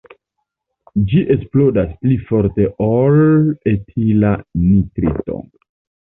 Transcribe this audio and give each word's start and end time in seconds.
Ĝi 1.09 1.19
eksplodas 1.33 1.91
pli 2.05 2.15
forte 2.29 2.65
ol 2.85 3.17
etila 3.73 4.31
nitrito. 4.63 5.37